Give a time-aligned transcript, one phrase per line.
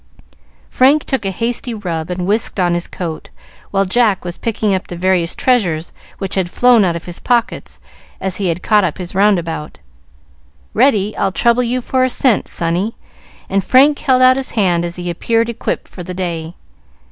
[0.71, 3.29] Frank took a hasty rub and whisked on his coat,
[3.69, 7.79] while Jack was picking up the various treasures which had flown out of his pockets
[8.19, 9.77] as he caught up his roundabout.
[10.73, 11.15] "Ready!
[11.17, 12.95] I'll trouble you for a cent, sonny;"
[13.47, 16.55] and Frank held out his hand as he appeared equipped for the day.